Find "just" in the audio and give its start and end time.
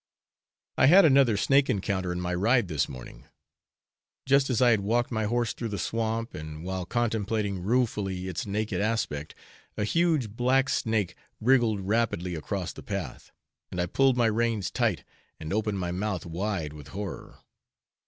4.25-4.49